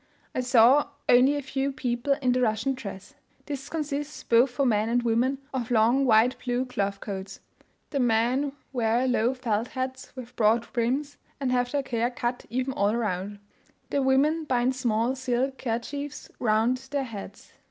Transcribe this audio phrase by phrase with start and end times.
[0.33, 3.13] I saw only a few people in the Russian dress.
[3.45, 7.39] This consists, both for men and women, of long wide blue cloth coats;
[7.91, 12.73] the men wear low felt hats, with broad brims, and have their hair cut even
[12.73, 13.37] all round;
[13.91, 17.53] the women bind small silk kerchiefs round their heads.